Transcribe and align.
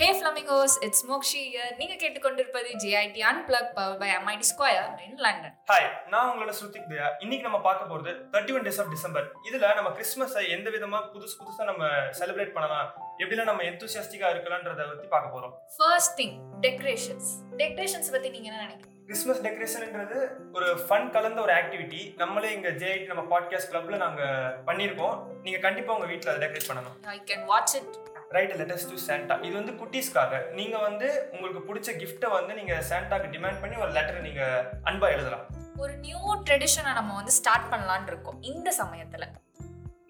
Hey 0.00 0.08
flamingos 0.18 0.74
it's 0.86 1.04
Mokshi 1.10 1.40
year 1.48 1.70
நீங்க 1.76 1.94
கேட்டுக்கொண்டிருப்பது 1.94 2.68
GIT 2.82 3.20
unplug 3.30 3.70
power 3.74 3.96
by 3.98 4.08
MIT 4.10 4.44
Square 4.50 4.90
in 5.06 5.16
London 5.16 5.54
hi 5.70 5.86
நான் 6.08 6.28
உங்களோட 6.30 6.52
ஸ்ருதிக் 6.58 6.90
தயா 6.90 7.06
இன்னைக்கு 7.18 7.46
நம்ம 7.46 7.58
பார்க்க 7.60 7.88
போறது 7.92 8.12
thirty 8.34 8.52
one 8.52 8.66
days 8.66 8.80
of 8.82 8.90
December 8.90 9.26
இதுல 9.48 9.70
நம்ம 9.74 9.90
கிறிஸ்மஸை 9.90 10.42
எந்த 10.56 10.70
விதமா 10.70 10.98
புதுசு 11.14 11.34
புதுசா 11.40 11.64
நம்ம 11.64 11.88
செலிப்ரேட் 12.20 12.52
பண்ணலாம்? 12.52 12.86
எப்படிலாம் 13.18 13.44
நம்ம 13.44 13.62
எந்தூசியாஸ்டிக்கா 13.62 14.28
இருக்கலாம்ன்றத 14.34 14.86
பத்தி 14.92 15.08
பார்க்க 15.08 15.34
போறோம். 15.36 15.54
ஃபர்ஸ்ட் 15.78 16.20
திங் 16.20 16.36
டெக்கரேஷன்ஸ் 16.66 17.30
டெக்கரேஷன்ஸ் 17.62 18.12
பத்தி 18.12 18.28
நீங்க 18.28 18.48
என்ன 18.50 18.60
நினைக்கிறீங்க? 18.66 18.94
கிறிஸ்மஸ் 19.06 19.42
டெக்கரேஷன்ன்றது 19.46 20.18
ஒரு 20.52 20.68
ஃபன் 20.88 21.10
கலந்த 21.10 21.40
ஒரு 21.40 21.52
ஆக்டிவிட்டி 21.52 22.16
நம்மளே 22.16 22.52
இங்க 22.52 22.68
ஜேஐடி 22.82 23.06
நம்ம 23.06 23.24
பாட்காஸ்ட் 23.32 23.72
கிளப்ல 23.72 23.96
நாங்க 23.96 24.22
பண்ணியிருக்கோம். 24.66 25.16
நீங்க 25.42 25.58
கண்டிப்பா 25.58 25.94
உங்க 25.94 26.06
வீட்ல 26.06 26.32
அதை 26.32 26.42
டெக்கரேட் 26.44 26.70
பண்ணணும். 26.70 26.96
I 27.16 27.20
can 27.32 27.44
watch 27.44 27.76
it 27.76 27.96
write 28.36 28.50
letters 28.60 28.86
to 28.88 28.96
Santa 29.04 29.34
இது 29.46 29.52
வந்து 29.58 29.72
குட்டீஸ்க்காக. 29.80 30.40
நீங்க 30.56 30.76
வந்து 30.86 31.06
உங்களுக்கு 31.34 31.60
பிடிச்ச 31.68 31.90
கிஃப்ட்டை 32.00 32.28
வந்து 32.34 32.52
நீங்க 32.58 32.74
சாண்டாக்கு 32.88 33.28
டிமாண்ட் 33.34 33.60
பண்ணி 33.62 33.76
ஒரு 33.84 33.92
லெட்டர் 33.96 34.26
நீங்க 34.26 34.42
அன்பா 34.90 35.06
எழுதலாம். 35.14 35.44
ஒரு 35.82 35.94
நியூ 36.06 36.20
ட்ரெடிஷனை 36.48 36.92
நம்ம 36.98 37.14
வந்து 37.20 37.32
ஸ்டார்ட் 37.38 37.70
பண்ணலாம்னு 37.72 38.10
இருக்கோம் 38.12 38.38
இந்த 38.50 38.68
சமயத்துல. 38.80 39.26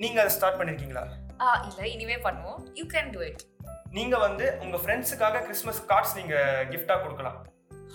நீங்க 0.04 0.18
அதை 0.22 0.32
ஸ்டார்ட் 0.38 0.58
பண்ணிருக்கீங்களா? 0.60 1.04
ஆ 1.44 1.52
இல்ல 1.68 1.80
இனிமே 1.94 2.18
பண்ணுவோம். 2.26 2.58
யூ 2.80 2.86
கேன் 2.96 3.12
டூ 3.14 3.22
இட் 3.28 3.44
நீங்க 3.98 4.16
வந்து 4.26 4.46
உங்க 4.64 4.76
ஃப்ரெண்ட்ஸுக்காக 4.82 5.44
கிறிஸ்மஸ் 5.46 5.80
கார்ட்ஸ் 5.92 6.16
நீங்க 6.18 6.34
கிஃப்டா 6.72 6.96
கொடுக்கலாம். 7.04 7.38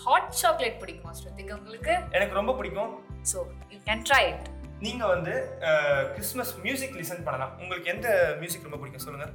ஹாட் 0.06 0.34
சாக்லேட் 0.42 0.80
பிடிக்குமா 0.82 1.14
ஸ்ருதிக் 1.20 1.54
உங்களுக்கு? 1.60 1.94
எனக்கு 2.16 2.40
ரொம்ப 2.40 2.54
பிடிக்கும். 2.60 2.92
So 3.32 3.38
you 3.74 3.80
can 3.90 4.04
try 4.10 4.22
it 4.32 4.48
நீங்க 4.86 5.04
வந்து 5.14 5.34
கிறிஸ்மஸ் 6.14 6.54
மியூசிக் 6.64 6.98
லிசன் 7.02 7.24
பண்ணலாம். 7.28 7.54
உங்களுக்கு 7.62 7.92
எந்த 7.96 8.08
மியூசிக் 8.40 8.66
ரொம்ப 8.68 8.80
பிடிக்கும் 8.82 9.06
சொல்லுங்க. 9.06 9.28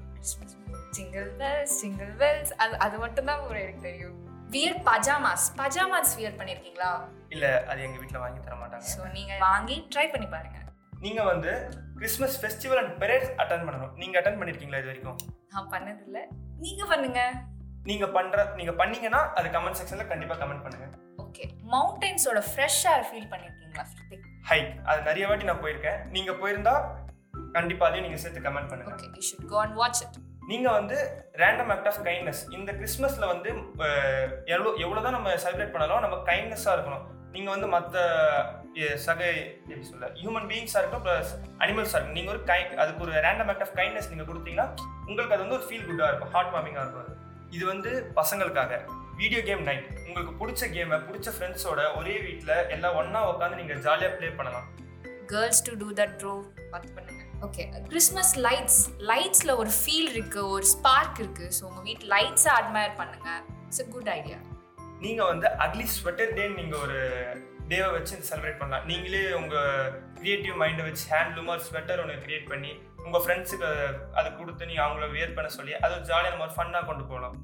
சிங்கிள் 0.97 1.29
பெல்ஸ் 1.39 1.73
சிங்கிள் 1.81 2.11
பெல்ஸ் 2.21 2.51
அது 2.63 2.75
அது 2.85 2.95
மட்டும் 3.03 3.27
தான் 3.29 3.41
எனக்கு 3.63 3.83
தெரியும். 3.87 4.15
வியர் 4.53 4.79
பஜாமாஸ் 4.87 5.45
பஜாமாஸ் 5.59 6.13
வியர் 6.19 6.37
பண்ணிருக்கீங்களா? 6.39 6.91
இல்ல 7.35 7.45
அது 7.71 7.79
எங்க 7.87 7.97
வீட்ல 8.01 8.19
வாங்கி 8.23 8.39
தர 8.45 8.55
மாட்டாங்க. 8.61 8.85
ஸோ 8.93 9.01
நீங்க 9.17 9.33
வாங்கி 9.47 9.75
ட்ரை 9.93 10.05
பண்ணி 10.13 10.27
பாருங்க. 10.35 10.59
நீங்க 11.05 11.21
வந்து 11.31 11.51
Christmas 11.99 12.37
festival 12.41 12.79
and 12.81 12.95
parades 13.01 13.33
attend 13.41 13.65
பண்ணணும். 13.67 13.93
நீங்க 14.01 14.15
அட்டன் 14.21 14.39
பண்ணிருக்கீங்களா 14.39 14.79
இது 14.81 14.91
வரைக்கும்? 14.91 15.19
நான் 15.53 15.69
பண்ணதில்ல. 15.75 16.21
நீங்க 16.65 16.83
பண்ணுங்க. 16.93 17.21
நீங்க 17.89 18.07
பண்ற 18.15 18.45
நீங்க 18.59 18.73
பண்ணீங்கன்னா 18.79 19.21
அது 19.39 19.49
கமெண்ட் 19.57 19.79
செக்ஷன்ல 19.81 20.05
கண்டிப்பா 20.13 20.37
கமெண்ட் 20.41 20.63
பண்ணுங்க. 20.65 20.87
ஓகே 21.25 21.45
மவுண்டன்ஸோட 21.75 22.41
ஃப்ரெஷ் 22.49 22.81
ஏர் 22.93 23.05
ஃபீல் 23.09 23.29
பண்ணிருக்கீங்களா? 23.33 23.85
ஹைக் 24.49 24.73
அது 24.89 24.99
நிறைய 25.09 25.27
வாட்டி 25.29 25.47
நான் 25.51 25.63
போயிருக்கேன். 25.65 25.99
நீங்க 26.15 26.33
போயிருந்தா 26.41 26.75
கண்டிப்பா 27.57 27.85
அதையும் 27.87 28.07
நீங்க 28.07 28.19
சேர்த்து 28.23 28.47
கமெண்ட் 28.47 28.71
பண்ணுங்க. 28.71 28.95
Okay 28.95 29.09
you 29.17 29.23
should 29.29 29.47
go 29.53 29.59
and 29.65 29.77
watch 29.81 30.01
it 30.05 30.19
நீங்கள் 30.49 30.75
வந்து 30.77 30.97
ரேண்டம் 31.41 31.71
ஆக்ட் 31.73 31.89
ஆஃப் 31.89 32.01
கைண்ட்னஸ் 32.07 32.41
இந்த 32.57 32.71
கிறிஸ்மஸில் 32.79 33.31
வந்து 33.31 33.49
எவ்வளோ 34.53 34.69
எவ்வளோ 34.83 35.01
தான் 35.05 35.15
நம்ம 35.17 35.33
செலிப்ரேட் 35.43 35.73
பண்ணாலும் 35.73 36.03
நம்ம 36.05 36.17
கைண்ட்னஸாக 36.29 36.75
இருக்கணும். 36.75 37.05
நீங்கள் 37.33 37.53
வந்து 37.53 37.67
மற்ற 37.73 37.95
சக 39.05 39.19
எப்படி 39.71 39.83
சொல்ல 39.89 40.07
ஹியூமன் 40.21 40.47
பீயிங்ஸாக 40.51 40.79
இருக்கட்டும் 40.81 41.05
ப்ளஸ் 41.07 41.31
அனிமல்ஸாக 41.63 41.97
இருக்கும் 41.99 42.17
நீங்கள் 42.19 42.33
ஒரு 42.35 42.41
கை 42.51 42.59
அதுக்கு 42.81 43.03
ஒரு 43.05 43.13
ரேண்டம் 43.25 43.51
ஆக்ட் 43.53 43.65
ஆஃப் 43.65 43.75
கைண்ட்னஸ் 43.79 44.09
நீங்கள் 44.11 44.29
கொடுத்தீங்கன்னா 44.29 44.67
உங்களுக்கு 45.09 45.35
அது 45.35 45.43
வந்து 45.45 45.57
ஒரு 45.59 45.67
ஃபீல் 45.69 45.85
குட்டாக 45.89 46.09
இருக்கும் 46.11 46.33
ஹார்ட் 46.35 46.51
வார்மிங்காக 46.55 46.85
இருக்கும் 46.85 47.05
அது. 47.05 47.15
இது 47.55 47.63
வந்து 47.73 47.91
பசங்களுக்காக 48.19 48.81
வீடியோ 49.21 49.41
கேம் 49.49 49.63
நைட் 49.69 49.87
உங்களுக்கு 50.07 50.33
பிடிச்ச 50.41 50.71
கேமை 50.75 50.99
பிடிச்ச 51.07 51.29
ஃப்ரெண்ட்ஸோட 51.37 51.81
ஒரே 52.01 52.15
வீட்டில் 52.27 52.55
எல்லாம் 52.75 52.97
ஒன்றா 53.01 53.21
உட்காந்து 53.31 53.61
நீங்கள் 53.61 53.83
ஜாலியாக 53.87 54.13
ப்ளே 54.19 54.29
பண்ணலாம். 54.41 54.67
Girls 55.33 55.65
to 55.69 55.73
do 55.83 55.89
that 56.01 56.15
bro 56.21 56.35
பார்த்து 56.71 56.95
பண்ணுங்கள் 56.97 57.28
ஓகே 57.47 57.63
கிறிஸ்மஸ் 57.91 58.31
லைட்ஸ் 58.45 58.79
லைட்ஸில் 59.09 59.51
ஒரு 59.61 59.71
ஃபீல் 59.79 60.09
இருக்கு 60.15 60.41
ஒரு 60.55 60.65
ஸ்பார்க் 60.71 61.19
இருக்கு. 61.23 61.45
ஸோ 61.57 61.61
உங்கள் 61.69 61.85
வீட்டு 61.89 62.05
லைட்ஸை 62.13 62.51
அட்மயர் 62.59 62.97
பண்ணுங்க. 63.01 63.29
இட்ஸ் 63.65 63.83
a 63.83 63.85
குட் 63.93 64.09
ஐடியா 64.15 64.39
நீங்க 65.05 65.21
வந்து 65.31 65.47
அட்லி 65.65 65.85
ஸ்வெட்டர் 65.97 66.33
டே 66.37 66.45
நீங்க 66.59 66.75
ஒரு 66.85 66.97
டேவை 67.71 67.89
வச்சு 67.95 68.15
செலிப்ரேட் 68.29 68.59
பண்ணலாம். 68.61 68.85
நீங்களே 68.91 69.21
உங்க 69.39 69.55
கிரியேட்டிவ் 70.19 70.55
மைண்டை 70.61 70.85
வச்சு 70.87 71.05
ஹேண்ட்லூமா 71.13 71.53
ஒரு 71.55 71.63
ஸ்வெட்டர் 71.69 72.01
ஒன்று 72.03 72.23
கிரியேட் 72.25 72.51
பண்ணி 72.51 72.71
உங்க 73.05 73.17
ஃப்ரெண்ட்ஸுக்கு 73.23 73.69
அதை 74.19 74.29
கொடுத்து 74.39 74.69
நீங்க 74.71 74.83
அவங்கள 74.87 75.07
வியர் 75.15 75.37
பண்ண 75.37 75.51
சொல்லி 75.57 75.75
அது 75.85 76.01
ஜாலியாக 76.11 76.33
நம்ம 76.35 76.49
ஃபன்னாக 76.57 76.83
கொண்டு 76.89 77.05
போகலாம். 77.11 77.37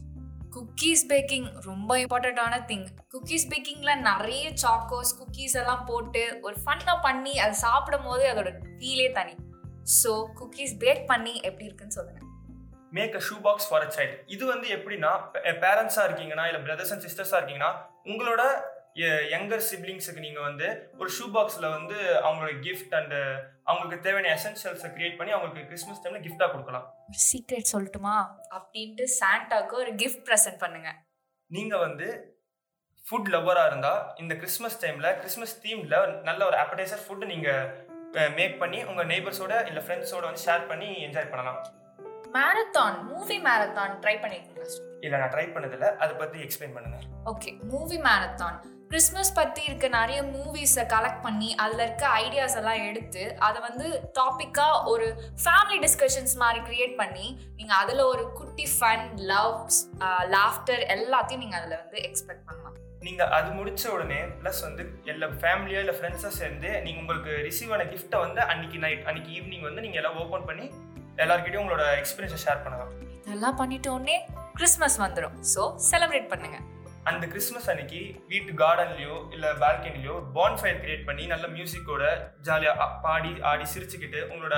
குக்கீஸ் 0.55 1.05
பேக்கிங் 1.11 1.47
ரொம்ப 1.69 1.91
இம்பார்ட்டண்ட்டான 2.03 2.59
திங் 2.69 2.85
குக்கீஸ் 3.13 3.49
பேக்கிங்கில் 3.53 4.03
நிறைய 4.09 4.45
சாக்கோஸ் 4.63 5.11
குக்கீஸ் 5.21 5.57
எல்லாம் 5.61 5.83
போட்டு 5.89 6.21
ஒரு 6.47 6.55
ஃபன்னாக 6.65 6.97
பண்ணி 7.07 7.33
அதை 7.45 7.55
சாப்பிடும் 7.65 8.07
போது 8.09 8.23
அதோட 8.33 8.51
ஃபீலே 8.77 9.09
தனி. 9.19 9.35
ஸோ 9.93 10.11
குக்கீஸ் 10.37 10.71
பேக் 10.83 11.03
பண்ணி 11.09 11.33
எப்படி 11.47 11.65
இருக்குன்னு 11.67 11.97
சொல்லுங்க. 11.97 12.21
Make 12.97 13.15
a 13.19 13.21
shoe 13.27 13.35
box 13.47 13.67
for 13.69 13.83
a 13.87 13.89
child 13.95 14.15
இது 14.35 14.43
வந்து 14.51 14.67
எப்படின்னா 14.77 15.11
பேரண்ட்ஸாக 15.63 16.05
இருக்கீங்கன்னா 16.07 16.45
இல்லை 16.49 16.61
பிரதர்ஸ் 16.67 16.93
அண்ட் 16.93 17.05
சிஸ்டர்ஸாக 17.07 17.39
இருக்கீங்கன்னா 17.39 17.71
உங்களோட 18.11 18.43
யங்கர் 19.33 19.63
சிப்ளிங்ஸுக்கு 19.69 20.21
நீங்கள் 20.25 20.45
வந்து 20.49 20.67
ஒரு 21.01 21.09
ஷூ 21.15 21.25
பாக்ஸில் 21.35 21.67
வந்து 21.77 21.97
அவங்களோட 22.25 22.51
கிஃப்ட் 22.67 22.93
அண்டு 22.99 23.17
அவங்களுக்கு 23.69 24.03
தேவையான 24.05 24.29
எசென்ஷியல்ஸை 24.35 24.89
கிரியேட் 24.95 25.17
பண்ணி 25.19 25.33
அவங்களுக்கு 25.37 25.69
கிறிஸ்மஸ் 25.71 26.01
டைமில் 26.03 26.23
கிஃப்டாக 26.27 26.49
கொடுக்கலாம். 26.53 26.85
ஒரு 27.09 27.19
சீக்ரெட் 27.31 27.71
சொல்லட்டுமா? 27.73 28.15
அப்படின்ட்டு 28.57 29.07
சாண்டாக்கு 29.19 29.75
ஒரு 29.83 29.93
கிஃப்ட் 30.03 30.23
ப்ரெசென்ட் 30.29 30.61
பண்ணுங்க. 30.63 30.91
நீங்கள் 31.51 31.83
வந்து 31.87 32.07
ஃபுட் 33.05 33.29
லவ்வராக 33.33 33.69
இருந்தால் 33.71 33.99
இந்த 34.21 34.33
கிறிஸ்மஸ் 34.43 34.79
டைமில் 34.83 35.09
கிறிஸ்மஸ் 35.19 35.57
தீமில் 35.65 35.97
நல்ல 36.29 36.41
ஒரு 36.49 36.57
appetizer 36.63 36.99
ஃபுட்டு 37.03 37.25
நீங்கள் 37.33 37.61
மேக் 38.37 38.59
பண்ணி 38.61 38.79
உங்கள் 38.91 39.09
நெய்பர்ஸோட 39.13 39.53
இல்லை 39.69 39.81
ஃப்ரெண்ட்ஸோட 39.87 40.23
வந்து 40.29 40.45
ஷேர் 40.47 40.69
பண்ணி 40.69 40.89
என்ஜாய் 41.07 41.31
பண்ணலாம். 41.33 41.59
மேரத்தான் 42.35 42.95
மூவி 43.09 43.35
மேரத்தான் 43.47 43.91
ட்ரை 44.03 44.15
பண்ணிருக்கீங்களா 44.21 44.69
இல்லை 45.05 45.17
நான் 45.21 45.33
ட்ரை 45.33 45.43
பண்ணதில்லை. 45.55 45.89
அதை 46.03 46.13
பற்றி 46.21 46.39
எக்ஸ்பிளைன் 46.45 46.77
பண்ணுங்கள் 46.77 47.05
ஓகே 47.31 47.51
மூவி 47.73 47.97
மேரத்தான் 48.07 48.57
கிறிஸ்மஸ் 48.89 49.31
பற்றி 49.37 49.61
இருக்க 49.67 49.87
நிறைய 49.97 50.19
மூவிஸை 50.33 50.83
கலெக்ட் 50.93 51.23
பண்ணி 51.25 51.49
அதில் 51.63 51.83
இருக்க 51.85 52.05
ஐடியாஸ் 52.23 52.57
எல்லாம் 52.59 52.83
எடுத்து 52.89 53.23
அதை 53.47 53.59
வந்து 53.67 53.87
டாப்பிக்காக 54.19 54.83
ஒரு 54.91 55.07
ஃபேமிலி 55.43 55.77
டிஸ்கஷன்ஸ் 55.85 56.35
மாதிரி 56.43 56.61
கிரியேட் 56.67 56.95
பண்ணி 57.01 57.27
நீங்கள் 57.57 57.79
அதில் 57.81 58.03
ஒரு 58.11 58.25
குட்டி 58.39 58.67
ஃபன் 58.75 59.07
லவ் 59.33 59.55
லாஃப்டர் 60.35 60.83
எல்லாத்தையும் 60.95 61.43
நீங்கள் 61.45 61.59
அதில் 61.61 61.81
வந்து 61.83 61.99
எக்ஸ்பெக்ட் 62.09 62.45
பண்ணலாம். 62.49 62.77
நீங்கள் 63.05 63.31
அது 63.37 63.49
முடிச்ச 63.57 63.83
உடனே 63.95 64.19
ப்ளஸ் 64.41 64.59
வந்து 64.65 64.83
எல்லா 65.11 65.27
ஃபேமிலியாக 65.41 65.83
இல்லை 65.83 65.95
ஃப்ரெண்ட்ஸாக 65.97 66.33
சேர்ந்து 66.39 66.69
நீங்கள் 66.85 67.01
உங்களுக்கு 67.03 67.31
ரிசீவ் 67.47 67.73
ஆன 67.75 67.85
கிஃப்ட்டை 67.91 68.19
வந்து 68.25 68.41
அன்னைக்கு 68.51 68.77
நைட் 68.83 69.03
அன்னைக்கு 69.09 69.31
ஈவினிங் 69.39 69.65
வந்து 69.67 69.83
நீங்கள் 69.85 70.01
எல்லாம் 70.01 70.19
ஓப்பன் 70.23 70.47
பண்ணி 70.49 70.65
எல்லாருக்கிட்டையும் 71.23 71.63
உங்களோட 71.63 71.83
எக்ஸ்பீரியன்ஸை 71.99 72.39
ஷேர் 72.45 72.63
பண்ணலாம். 72.63 72.93
இதெல்லாம் 73.25 73.57
பண்ணிட்டோடனே 73.61 74.15
கிறிஸ்மஸ் 74.59 74.97
வந்துடும் 75.03 75.35
ஸோ 75.53 75.61
செலிப்ரேட் 75.89 76.31
பண்ணுங்க. 76.33 76.57
அந்த 77.11 77.23
கிறிஸ்மஸ் 77.33 77.69
அன்னைக்கு 77.71 78.01
வீட்டு 78.31 78.51
கார்டன்லயோ 78.61 79.15
இல்ல 79.35 79.47
பால்கனிலயோ 79.63 80.15
பான் 80.37 80.57
ஃபயர் 80.59 80.81
கிரியேட் 80.83 81.07
பண்ணி 81.09 81.25
நல்ல 81.33 81.47
மியூசிக்கோட 81.55 82.03
ஜாலியா 82.47 82.73
பாடி 83.05 83.33
ஆடி 83.51 83.67
சிரிச்சுக்கிட்டு 83.73 84.21
உங்களோட 84.31 84.55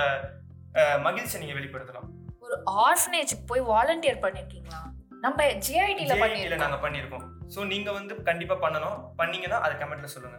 மகிழ்ச்சியை 1.06 1.40
நீங்க 1.42 1.56
வெளிப்படுத்தலாம். 1.58 2.08
ஒரு 2.46 2.56
ஆர்ஃபனேஜுக்கு 2.86 3.46
போய் 3.52 3.68
வாலண்டியர் 3.72 4.22
பண்ணியிருக்கீங்களா 4.24 4.80
நம்ம 5.24 5.44
ஜிஐடியில் 5.66 6.10
JIT 6.10 6.18
ல 6.18 6.24
பண்ணியிருக்கோம். 6.24 6.62
நாங்க 6.64 6.78
பண்ணியிருக்கோம். 6.82 7.24
ஸோ 7.54 7.60
நீங்க 7.72 7.88
வந்து 7.96 8.12
கண்டிப்பா 8.28 8.56
பண்ணணும். 8.64 8.98
பண்ணீங்கன்னா 9.20 9.58
அதை 9.64 9.74
கமெண்ட்ல 9.80 10.08
சொல்லுங்க. 10.14 10.38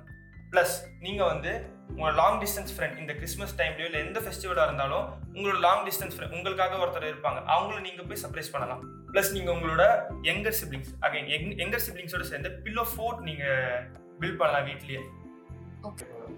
ப்ளஸ் 0.52 0.76
நீங்க 1.06 1.22
வந்து 1.32 1.52
உங்களோட 1.92 2.14
லாங் 2.20 2.38
டிஸ்டன்ஸ் 2.44 2.72
ஃப்ரெண்ட் 2.76 3.00
இந்த 3.02 3.14
கிறிஸ்மஸ் 3.20 3.56
டைம்லயோ 3.60 3.88
இல்லை 3.90 4.00
எந்த 4.06 4.20
ஃபெஸ்டிவலா 4.26 4.64
இருந்தாலும் 4.68 5.06
உங்களோட 5.36 5.60
லாங் 5.66 5.84
டிஸ்டன்ஸ் 5.88 6.16
ஃப்ரெண்ட் 6.16 6.36
உங்களுக்காக 6.38 6.80
ஒருத்தர் 6.84 7.10
இருப்பாங்க. 7.12 7.40
அவங்கள 7.54 7.78
நீங்க 7.88 8.04
போய் 8.10 8.22
சர்ப்ரைஸ் 8.24 8.54
பண்ணலாம். 8.54 8.82
ப்ளஸ் 9.14 9.32
நீங்க 9.38 9.52
உங்களோட 9.56 9.84
யங்கர் 10.30 10.58
சிப்ளிங்ஸ் 10.62 10.92
அகைன் 11.08 11.30
யங்கர் 11.64 11.86
சிப்ளிங்ஸோட 11.88 12.26
சேர்ந்து 12.32 12.52
பில்லோ 12.66 12.86
ஃபோர்ட் 12.94 13.22
நீங்க 13.30 13.46
பில்ட் 14.22 14.40
பண்ணலாம் 14.42 14.68
வீட்லயே. 14.70 15.02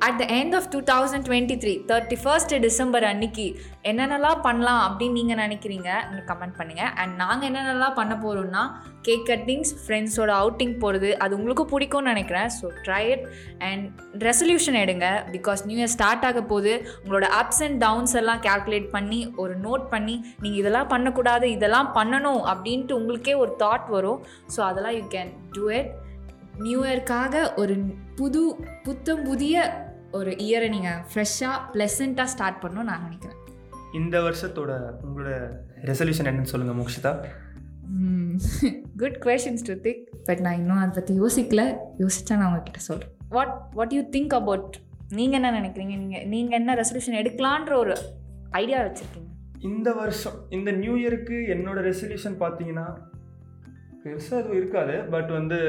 At 0.05 0.19
the 0.19 0.25
end 0.37 0.55
of 0.57 0.67
two 0.73 0.79
thousand 0.89 1.25
twenty 1.27 1.55
three 1.63 1.73
thirty 1.89 2.17
first 2.21 2.53
December 2.63 3.05
அன்னைக்கு 3.09 3.45
என்னென்னலாம் 3.89 4.39
பண்ணலாம் 4.45 4.81
அப்படின்னு 4.85 5.17
நீங்கள் 5.19 5.39
நினைக்கிறீங்க? 5.41 5.89
கமெண்ட் 6.29 6.55
பண்ணுங்கள் 6.59 6.91
அண்ட் 7.01 7.13
நாங்கள் 7.21 7.47
என்னென்னலாம் 7.49 7.97
பண்ண 7.99 8.15
போகிறோம்னா 8.23 8.63
கேக் 9.07 9.25
கட்டிங்ஸ் 9.29 9.73
ஃப்ரெண்ட்ஸோட 9.83 10.31
அவுட்டிங் 10.41 10.73
போகிறது 10.83 11.09
அது 11.23 11.37
உங்களுக்கும் 11.39 11.71
பிடிக்கும்னு 11.73 12.11
நினைக்கிறேன். 12.13 12.49
So 12.57 12.65
try 12.87 13.03
it 13.13 13.25
and 13.69 13.85
resolution 14.27 14.79
எடுங்க. 14.83 15.07
பிகாஸ் 15.37 15.63
நியூ 15.69 15.77
இயர் 15.81 15.93
ஸ்டார்ட் 15.97 16.27
ஆக 16.29 16.43
போது 16.53 16.73
உங்களோட 17.03 17.29
அப்ஸ் 17.41 17.63
அண்ட் 17.67 17.79
டவுன்ஸ் 17.85 18.15
எல்லாம் 18.21 18.43
கால்குலேட் 18.49 18.89
பண்ணி 18.97 19.21
ஒரு 19.43 19.55
நோட் 19.67 19.85
பண்ணி 19.95 20.15
நீங்கள் 20.43 20.61
இதெல்லாம் 20.63 20.91
பண்ணக்கூடாது 20.93 21.47
இதெல்லாம் 21.57 21.91
பண்ணணும் 21.99 22.43
அப்படின்ட்டு 22.53 22.97
உங்களுக்கே 23.01 23.35
ஒரு 23.43 23.53
தாட் 23.65 23.89
வரும். 23.97 24.21
ஸோ 24.55 24.61
அதெல்லாம் 24.69 24.97
you 24.99 25.05
can 25.17 25.33
do 25.57 25.65
it 25.79 25.91
new 26.65 26.79
இயர்க்காக 26.87 27.35
ஒரு 27.61 27.75
புது 28.21 28.41
புத்தம் 28.85 29.21
புதிய 29.27 29.55
ஒரு 30.17 30.31
இயரை 30.45 30.67
நீங்கள் 30.73 30.99
ஃப்ரெஷ்ஷாக 31.11 31.57
ப்ளசண்ட்டாக 31.73 32.29
ஸ்டார்ட் 32.33 32.59
பண்ணணும்னு 32.63 32.89
நான் 32.89 33.05
நினைக்கிறேன். 33.05 33.39
இந்த 33.99 34.15
வருஷத்தோட 34.25 34.71
உங்களோட 35.05 35.31
ரெசல்யூஷன் 35.89 36.29
என்னன்னு 36.31 36.51
சொல்லுங்க 36.51 36.73
Mokshitha. 36.79 37.11
Good 39.01 39.17
questions 39.25 39.65
to 39.69 39.73
think 39.85 40.03
but 40.27 40.41
நான் 40.45 40.57
இன்னும் 40.61 40.81
அதை 40.81 40.93
பற்றி 40.97 41.13
யோசிக்கல. 41.21 41.63
யோசிச்சா 42.03 42.37
நான் 42.39 42.49
உங்ககிட்ட 42.49 42.81
சொல்கிறேன் 42.89 43.13
what 43.35 43.55
what 43.79 43.95
you 43.97 44.01
think 44.15 44.35
about 44.39 44.71
நீங்கள் 45.19 45.39
என்ன 45.39 45.51
நினைக்கிறீங்க? 45.59 45.95
நீங்கள் 46.03 46.25
நீங்கள் 46.33 46.57
என்ன 46.59 46.75
ரெசல்யூஷன் 46.81 47.19
எடுக்கலான்ற 47.21 47.73
ஒரு 47.83 47.95
ஐடியா 48.61 48.79
வச்சுருக்கீங்க? 48.87 49.29
இந்த 49.71 49.89
வருஷம் 50.01 50.37
இந்த 50.57 50.69
நியூ 50.83 50.93
இயருக்கு 51.01 51.39
என்னோட 51.55 51.79
ரெசல்யூஷன் 51.89 52.37
பார்த்தீங்கன்னா 52.43 52.87
பெருசாக 54.03 54.39
எதுவும் 54.41 54.57
இருக்காது. 54.57 54.97
பட் 55.03 55.29
வந்து 55.29 55.59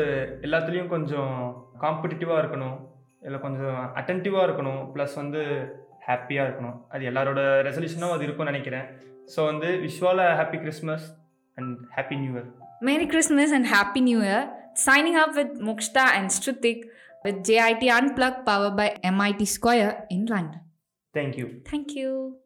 எல்லாத்துலேயும் 0.42 0.88
கொஞ்சம் 0.88 1.34
காம்படிட்டிவாக 1.80 2.42
இருக்கணும். 2.44 2.76
இல்லை 3.22 3.40
கொஞ்சம் 3.40 3.92
அட்டன்டிவாக 3.96 4.46
இருக்கணும். 4.48 4.82
ப்ளஸ் 4.94 5.14
வந்து 5.14 5.42
ஹாப்பியாக 6.06 6.48
இருக்கணும். 6.50 6.78
அது 6.88 7.04
எல்லாரோட 7.10 7.40
ரெசல்யூஷனும் 7.68 8.14
அது 8.16 8.26
இருக்கும்னு 8.28 8.52
நினைக்கிறேன். 8.52 8.86
ஸோ 9.36 9.44
வந்து 9.44 9.66
wish you all 9.66 10.22
happy 10.40 10.58
Christmas 10.58 11.06
and 11.54 11.78
happy 11.96 12.18
new 12.18 12.32
year 12.32 12.50
Merry 12.88 13.06
Christmas 13.10 13.50
and 13.56 13.66
Happy 13.72 14.00
New 14.00 14.20
Year. 14.22 14.40
Signing 14.86 15.16
up 15.22 15.32
with 15.38 15.50
Mokshta 15.66 16.04
and 16.16 16.30
Strutik 16.36 16.78
with 17.24 17.36
JIT 17.48 17.82
Unplugged 17.98 18.40
powered 18.48 18.76
by 18.80 18.88
MIT 19.14 19.44
Square 19.56 19.92
in 20.14 20.22
London. 20.24 20.62
Thank you 21.14 21.46
you. 22.00 22.41